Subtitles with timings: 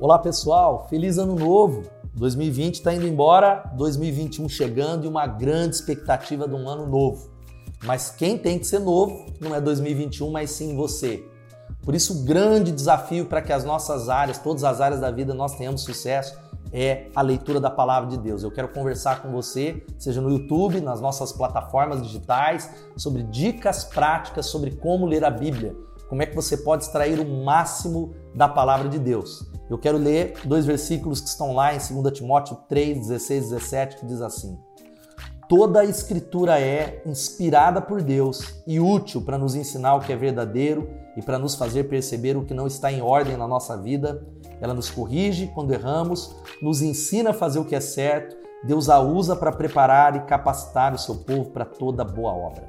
[0.00, 1.82] Olá pessoal, feliz ano novo!
[2.14, 7.28] 2020 está indo embora, 2021 chegando e uma grande expectativa de um ano novo.
[7.84, 11.22] Mas quem tem que ser novo não é 2021, mas sim você.
[11.82, 15.34] Por isso, o grande desafio para que as nossas áreas, todas as áreas da vida,
[15.34, 16.34] nós tenhamos sucesso
[16.72, 18.42] é a leitura da palavra de Deus.
[18.42, 24.46] Eu quero conversar com você, seja no YouTube, nas nossas plataformas digitais, sobre dicas práticas
[24.46, 25.76] sobre como ler a Bíblia.
[26.08, 29.50] Como é que você pode extrair o máximo da palavra de Deus.
[29.70, 33.96] Eu quero ler dois versículos que estão lá em 2 Timóteo 3, 16 e 17,
[33.98, 34.58] que diz assim:
[35.48, 40.16] Toda a escritura é inspirada por Deus e útil para nos ensinar o que é
[40.16, 44.26] verdadeiro e para nos fazer perceber o que não está em ordem na nossa vida.
[44.60, 48.36] Ela nos corrige quando erramos, nos ensina a fazer o que é certo.
[48.64, 52.68] Deus a usa para preparar e capacitar o seu povo para toda boa obra.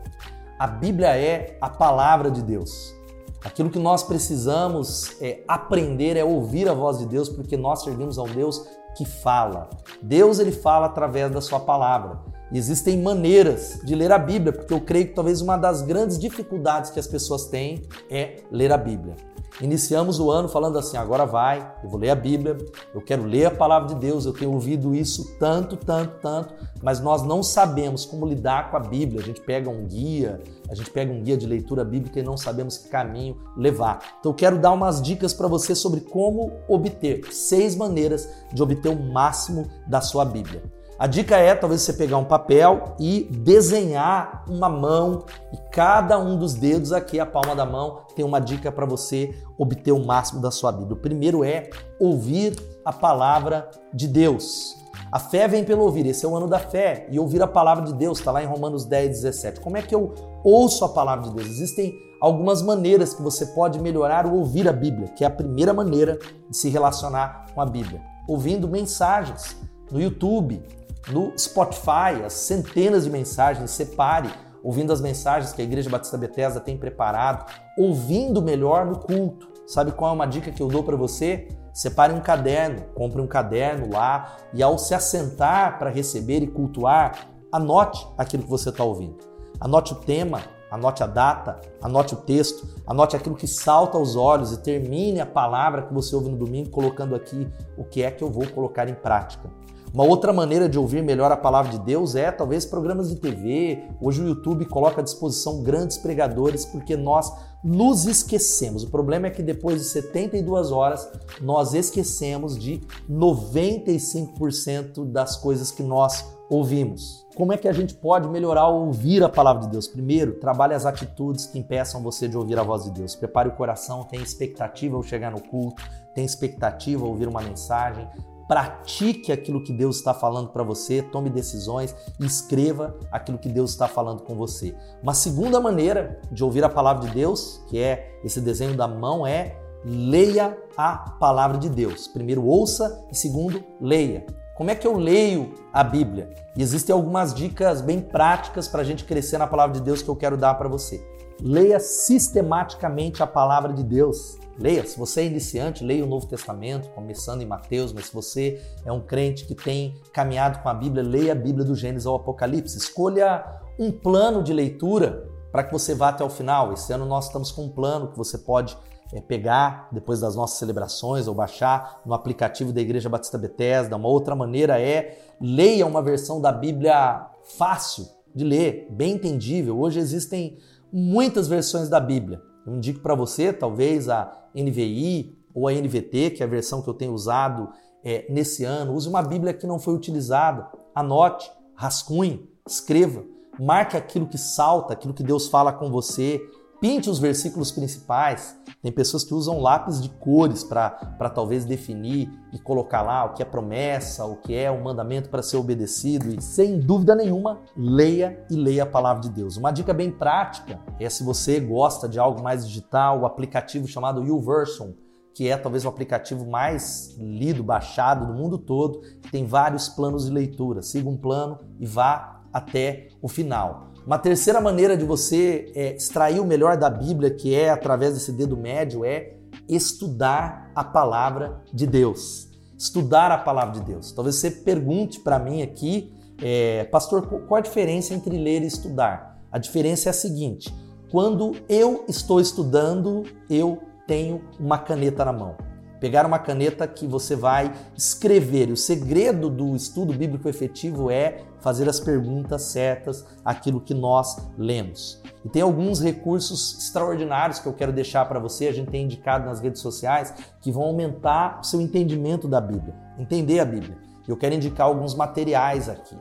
[0.60, 3.01] A Bíblia é a palavra de Deus.
[3.44, 8.20] Aquilo que nós precisamos é aprender é ouvir a voz de Deus, porque nós servimos
[8.20, 8.64] a um Deus
[8.96, 9.70] que fala.
[10.02, 12.20] Deus ele fala através da sua palavra.
[12.52, 16.20] E existem maneiras de ler a Bíblia, porque eu creio que talvez uma das grandes
[16.20, 19.16] dificuldades que as pessoas têm é ler a Bíblia.
[19.60, 22.58] Iniciamos o ano falando assim: agora vai, eu vou ler a Bíblia,
[22.94, 27.00] eu quero ler a palavra de Deus, eu tenho ouvido isso tanto, tanto, tanto, mas
[27.00, 29.20] nós não sabemos como lidar com a Bíblia.
[29.20, 32.38] A gente pega um guia, a gente pega um guia de leitura bíblica e não
[32.38, 34.00] sabemos que caminho levar.
[34.20, 38.90] Então eu quero dar umas dicas para você sobre como obter seis maneiras de obter
[38.90, 40.64] o máximo da sua Bíblia.
[41.02, 46.38] A dica é talvez você pegar um papel e desenhar uma mão e cada um
[46.38, 50.40] dos dedos aqui, a palma da mão, tem uma dica para você obter o máximo
[50.40, 50.94] da sua Bíblia.
[50.94, 54.76] O primeiro é ouvir a palavra de Deus.
[55.12, 57.08] A fé vem pelo ouvir, esse é o ano da fé.
[57.10, 59.60] E ouvir a palavra de Deus, está lá em Romanos 10, 17.
[59.60, 60.14] Como é que eu
[60.44, 61.48] ouço a palavra de Deus?
[61.48, 65.74] Existem algumas maneiras que você pode melhorar o ouvir a Bíblia, que é a primeira
[65.74, 68.00] maneira de se relacionar com a Bíblia.
[68.28, 69.58] Ouvindo mensagens
[69.92, 70.62] no YouTube,
[71.10, 74.30] no Spotify, as centenas de mensagens, separe,
[74.64, 79.50] ouvindo as mensagens que a Igreja Batista Bethesda tem preparado, ouvindo melhor no culto.
[79.66, 81.48] Sabe qual é uma dica que eu dou para você?
[81.74, 87.28] Separe um caderno, compre um caderno lá e ao se assentar para receber e cultuar,
[87.52, 89.18] anote aquilo que você está ouvindo.
[89.60, 94.52] Anote o tema, anote a data, anote o texto, anote aquilo que salta aos olhos
[94.52, 97.48] e termine a palavra que você ouve no domingo colocando aqui
[97.78, 99.50] o que é que eu vou colocar em prática.
[99.94, 103.84] Uma outra maneira de ouvir melhor a palavra de Deus é talvez programas de TV.
[104.00, 107.30] Hoje o YouTube coloca à disposição grandes pregadores porque nós
[107.62, 108.84] nos esquecemos.
[108.84, 112.80] O problema é que depois de 72 horas nós esquecemos de
[113.10, 117.28] 95% das coisas que nós ouvimos.
[117.36, 119.90] Como é que a gente pode melhorar o ouvir a palavra de Deus?
[119.90, 123.14] Primeiro, trabalhe as atitudes que impeçam você de ouvir a voz de Deus.
[123.14, 125.84] Prepare o coração, tenha expectativa ao chegar no culto,
[126.16, 128.08] tenha expectativa ao ouvir uma mensagem,
[128.48, 133.88] pratique aquilo que Deus está falando para você, tome decisões escreva aquilo que Deus está
[133.88, 134.76] falando com você.
[135.02, 139.26] Uma segunda maneira de ouvir a palavra de Deus, que é esse desenho da mão,
[139.26, 142.08] é leia a palavra de Deus.
[142.08, 144.26] Primeiro, ouça e segundo, leia.
[144.56, 146.30] Como é que eu leio a Bíblia?
[146.56, 150.10] E existem algumas dicas bem práticas para a gente crescer na palavra de Deus que
[150.10, 151.04] eu quero dar para você.
[151.44, 154.38] Leia sistematicamente a palavra de Deus.
[154.60, 158.62] Leia, se você é iniciante, leia o Novo Testamento, começando em Mateus, mas se você
[158.86, 162.16] é um crente que tem caminhado com a Bíblia, leia a Bíblia do Gênesis ao
[162.16, 162.78] Apocalipse.
[162.78, 163.44] Escolha
[163.80, 166.74] um plano de leitura para que você vá até o final.
[166.74, 168.78] Esse ano nós estamos com um plano que você pode
[169.12, 173.96] é, pegar depois das nossas celebrações ou baixar no aplicativo da Igreja Batista Bethesda.
[173.96, 177.26] Uma outra maneira é leia uma versão da Bíblia
[177.58, 179.80] fácil de ler, bem entendível.
[179.80, 180.60] Hoje existem
[180.92, 182.42] muitas versões da Bíblia.
[182.66, 186.90] Eu indico para você, talvez, a NVI ou a NVT, que é a versão que
[186.90, 187.70] eu tenho usado
[188.04, 188.94] é, nesse ano.
[188.94, 190.68] Use uma Bíblia que não foi utilizada.
[190.94, 193.24] Anote, rascunhe, escreva.
[193.60, 196.42] Marque aquilo que salta, aquilo que Deus fala com você.
[196.82, 198.60] Pinte os versículos principais.
[198.82, 203.44] Tem pessoas que usam lápis de cores para talvez definir e colocar lá o que
[203.44, 206.34] é promessa, o que é um mandamento para ser obedecido.
[206.34, 209.58] E sem dúvida nenhuma, leia e leia a palavra de Deus.
[209.58, 214.26] Uma dica bem prática é se você gosta de algo mais digital, o aplicativo chamado
[214.26, 214.94] YouVersion
[215.34, 219.02] que é talvez o aplicativo mais lido, baixado do mundo todo,
[219.32, 220.82] tem vários planos de leitura.
[220.82, 223.91] Siga um plano e vá até o final.
[224.06, 228.32] Uma terceira maneira de você é, extrair o melhor da Bíblia, que é através desse
[228.32, 229.36] dedo médio, é
[229.70, 232.50] estudar a palavra de Deus.
[232.78, 234.12] Estudar a palavra de Deus.
[234.12, 236.12] Talvez você pergunte para mim aqui,
[236.42, 239.40] é, pastor, qual a diferença entre ler e estudar?
[239.52, 240.74] A diferença é a seguinte:
[241.12, 245.56] quando eu estou estudando, eu tenho uma caneta na mão.
[246.02, 248.70] Pegar uma caneta que você vai escrever.
[248.70, 254.36] E o segredo do estudo bíblico efetivo é fazer as perguntas certas aquilo que nós
[254.58, 255.22] lemos.
[255.46, 259.46] E tem alguns recursos extraordinários que eu quero deixar para você, a gente tem indicado
[259.46, 263.96] nas redes sociais, que vão aumentar o seu entendimento da Bíblia, entender a Bíblia.
[264.28, 266.18] Eu quero indicar alguns materiais aqui.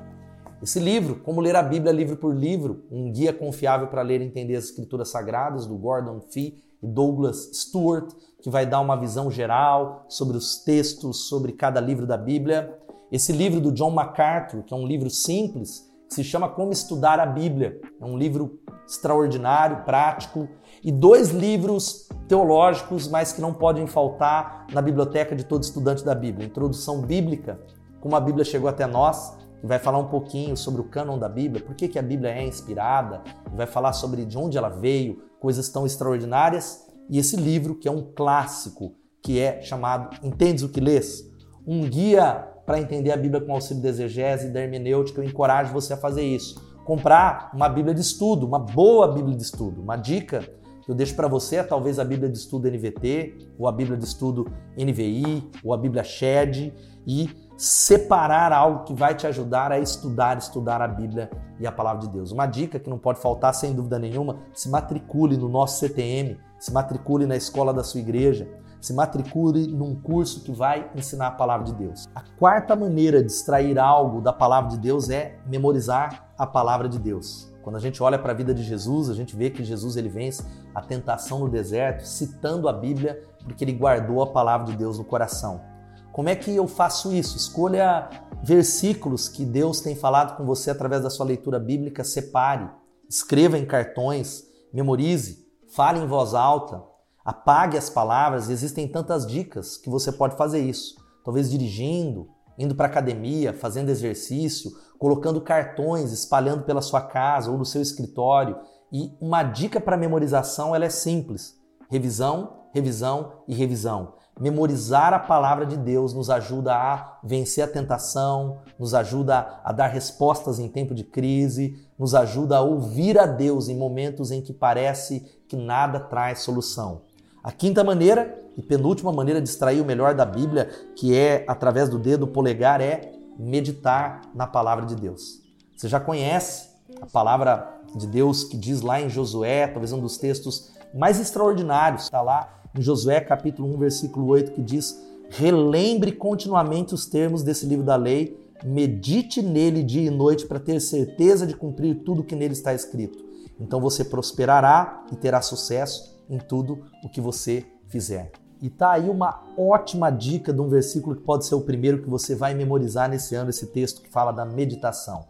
[0.63, 4.25] Esse livro, Como Ler a Bíblia Livro por Livro, um guia confiável para ler e
[4.25, 9.31] entender as Escrituras Sagradas, do Gordon Fee e Douglas Stewart, que vai dar uma visão
[9.31, 12.79] geral sobre os textos, sobre cada livro da Bíblia.
[13.13, 17.21] Esse livro do John MacArthur, que é um livro simples, que se chama Como Estudar
[17.21, 17.81] a Bíblia.
[18.01, 20.49] É um livro extraordinário, prático.
[20.83, 26.15] E dois livros teológicos, mas que não podem faltar na biblioteca de todo estudante da
[26.15, 26.47] Bíblia.
[26.47, 27.61] Introdução Bíblica,
[28.01, 31.65] como a Bíblia chegou até nós, vai falar um pouquinho sobre o cânon da Bíblia,
[31.65, 33.23] por que, que a Bíblia é inspirada,
[33.55, 37.91] vai falar sobre de onde ela veio, coisas tão extraordinárias e esse livro, que é
[37.91, 41.29] um clássico, que é chamado Entendes o que lês?
[41.67, 45.21] Um guia para entender a Bíblia com auxílio da exegese e da hermenêutica.
[45.21, 46.61] Eu encorajo você a fazer isso.
[46.85, 49.83] Comprar uma Bíblia de estudo, uma boa Bíblia de estudo.
[49.83, 50.41] Uma dica
[50.85, 53.97] que eu deixo para você é talvez a Bíblia de estudo NVT, ou a Bíblia
[53.99, 54.47] de estudo
[54.79, 56.73] NVI, ou a Bíblia Shed,
[57.05, 57.29] e
[57.61, 62.09] separar algo que vai te ajudar a estudar, estudar a Bíblia e a palavra de
[62.09, 62.33] Deus.
[62.33, 66.71] Uma dica que não pode faltar, sem dúvida nenhuma, se matricule no nosso CTM se
[66.73, 68.47] matricule na escola da sua igreja,
[68.81, 72.07] se matricule num curso que vai ensinar a palavra de Deus.
[72.15, 76.99] A quarta maneira de extrair algo da palavra de Deus é memorizar a palavra de
[76.99, 77.51] Deus.
[77.63, 80.09] Quando a gente olha para a vida de Jesus, a gente vê que Jesus ele
[80.09, 84.99] vence a tentação no deserto, citando a Bíblia, porque ele guardou a palavra de Deus
[84.99, 85.63] no coração.
[86.13, 87.37] Como é que eu faço isso?
[87.37, 88.09] Escolha
[88.43, 92.69] versículos que Deus tem falado com você através da sua leitura bíblica, separe,
[93.09, 95.49] escreva em cartões, memorize.
[95.75, 96.83] Fale em voz alta,
[97.25, 98.51] apague as palavras.
[98.51, 100.97] Existem tantas dicas que você pode fazer isso.
[101.25, 102.29] Talvez dirigindo,
[102.59, 108.59] indo para academia, fazendo exercício, colocando cartões, espalhando pela sua casa ou no seu escritório.
[108.93, 111.57] E uma dica para memorização ela é simples:
[111.89, 114.15] revisão, revisão e revisão.
[114.41, 119.89] Memorizar a palavra de Deus nos ajuda a vencer a tentação, nos ajuda a dar
[119.89, 124.55] respostas em tempo de crise, nos ajuda a ouvir a Deus em momentos em que
[124.55, 127.03] parece que nada traz solução.
[127.45, 131.91] A quinta maneira e penúltima maneira de extrair o melhor da Bíblia, que é através
[131.91, 135.43] do dedo polegar, é meditar na palavra de Deus.
[135.77, 140.17] Você já conhece a palavra de Deus que diz lá em Josué, talvez um dos
[140.17, 146.95] textos mais extraordinários, está lá em Josué capítulo 1, versículo 8, que diz: Relembre continuamente
[146.95, 151.55] os termos desse livro da lei, medite nele dia e noite para ter certeza de
[151.55, 153.19] cumprir tudo que nele está escrito.
[153.59, 158.33] Então você prosperará e terá sucesso em tudo o que você fizer.
[158.63, 162.11] E tá aí uma ótima dica de um versículo que pode ser o primeiro que
[162.11, 165.25] você vai memorizar nesse ano, esse texto que fala da meditação.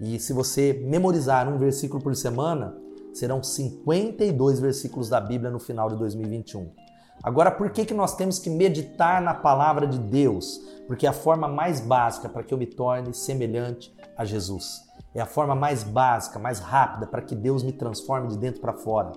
[0.00, 2.76] E se você memorizar um versículo por semana,
[3.12, 6.85] serão 52 versículos da Bíblia no final de 2021.
[7.22, 10.60] Agora, por que, que nós temos que meditar na palavra de Deus?
[10.86, 14.84] Porque é a forma mais básica para que eu me torne semelhante a Jesus.
[15.14, 18.74] É a forma mais básica, mais rápida para que Deus me transforme de dentro para
[18.74, 19.12] fora.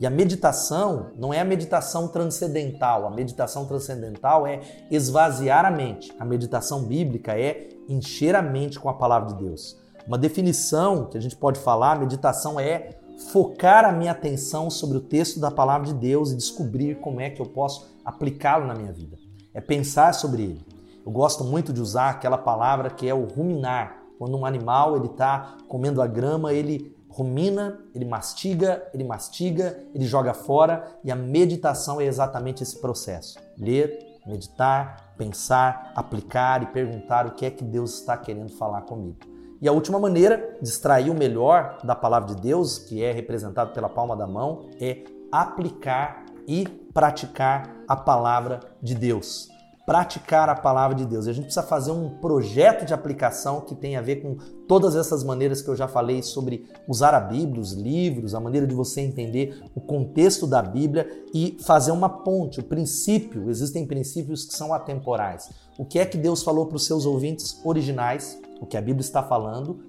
[0.00, 3.06] E a meditação não é a meditação transcendental.
[3.06, 4.60] A meditação transcendental é
[4.90, 6.12] esvaziar a mente.
[6.18, 9.80] A meditação bíblica é encher a mente com a palavra de Deus.
[10.06, 12.98] Uma definição que a gente pode falar, meditação é
[13.32, 17.30] focar a minha atenção sobre o texto da palavra de Deus e descobrir como é
[17.30, 19.16] que eu posso aplicá-lo na minha vida.
[19.52, 20.66] É pensar sobre ele.
[21.04, 24.02] Eu gosto muito de usar aquela palavra que é o ruminar.
[24.18, 30.04] Quando um animal ele está comendo a grama, ele rumina, ele mastiga, ele mastiga, ele
[30.04, 33.38] joga fora e a meditação é exatamente esse processo.
[33.56, 39.33] Ler, meditar, pensar, aplicar e perguntar o que é que Deus está querendo falar comigo.
[39.64, 43.72] E a última maneira de extrair o melhor da palavra de Deus, que é representado
[43.72, 49.48] pela palma da mão, é aplicar e praticar a palavra de Deus.
[49.86, 51.24] Praticar a palavra de Deus.
[51.24, 54.36] E a gente precisa fazer um projeto de aplicação que tem a ver com
[54.68, 58.66] todas essas maneiras que eu já falei sobre usar a Bíblia, os livros, a maneira
[58.66, 63.48] de você entender o contexto da Bíblia e fazer uma ponte, o princípio.
[63.48, 65.48] Existem princípios que são atemporais.
[65.78, 69.02] O que é que Deus falou para os seus ouvintes originais o que a Bíblia
[69.02, 69.80] está falando,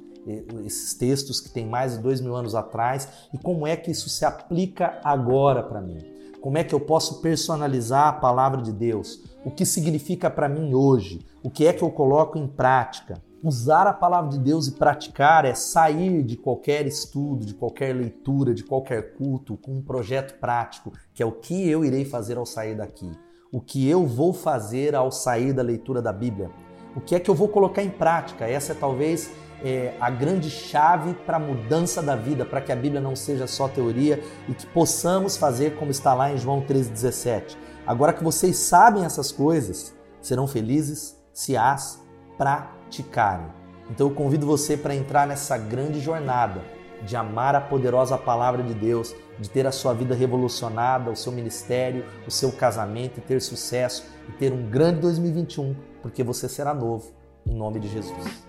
[0.65, 4.10] esses textos que tem mais de dois mil anos atrás, e como é que isso
[4.10, 6.00] se aplica agora para mim.
[6.41, 9.24] Como é que eu posso personalizar a palavra de Deus?
[9.44, 11.25] O que significa para mim hoje?
[11.41, 13.22] O que é que eu coloco em prática?
[13.44, 18.53] Usar a palavra de Deus e praticar é sair de qualquer estudo, de qualquer leitura,
[18.53, 22.46] de qualquer culto com um projeto prático, que é o que eu irei fazer ao
[22.46, 23.12] sair daqui.
[23.55, 26.51] o que eu vou fazer ao sair da leitura da Bíblia.
[26.95, 28.45] O que é que eu vou colocar em prática?
[28.45, 29.29] Essa é talvez
[29.63, 33.47] é, a grande chave para a mudança da vida, para que a Bíblia não seja
[33.47, 37.57] só teoria e que possamos fazer como está lá em João 3,17.
[37.85, 42.01] Agora que vocês sabem essas coisas, serão felizes se as
[42.37, 43.47] praticarem.
[43.89, 48.73] Então eu convido você para entrar nessa grande jornada de amar a poderosa palavra de
[48.73, 53.41] Deus, de ter a sua vida revolucionada, o seu ministério, o seu casamento e ter
[53.41, 57.11] sucesso e ter um grande 2021, porque você será novo,
[57.45, 58.45] em nome de Jesus.